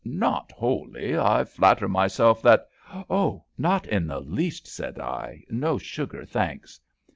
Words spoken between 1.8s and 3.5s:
myself that ''Oh,